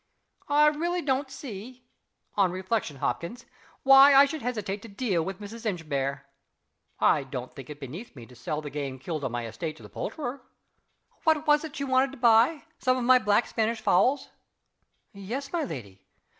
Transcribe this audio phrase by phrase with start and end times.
[0.49, 1.83] "I really don't see
[2.33, 3.45] on reflection, Hopkins
[3.83, 5.63] why I should hesitate to deal with Mrs.
[5.63, 6.25] Inchbare.
[6.99, 9.83] (I don't think it beneath me to sell the game killed on my estate to
[9.83, 10.41] the poulterer.)
[11.23, 12.63] What was it she wanted to buy?
[12.79, 14.29] Some of my black Spanish fowls?"
[15.13, 16.01] "Yes, my lady.